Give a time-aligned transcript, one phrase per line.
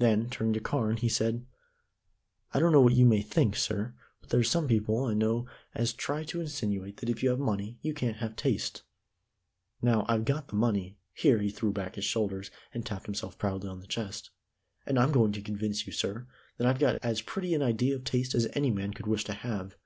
[0.00, 1.46] Then, turning to Carne, he said:
[2.52, 5.46] "I don't know what you may think, sir, but there are some people I know
[5.76, 8.82] as try to insinuate that if you have money you can't have taste.
[9.80, 13.68] Now, I've got the money" here he threw back his shoulders, and tapped himself proudly
[13.70, 14.30] on the chest
[14.86, 16.26] "and I'm going to convince you, sir,
[16.58, 19.34] that I've got as pretty an idea of taste as any man could wish to
[19.34, 19.76] have.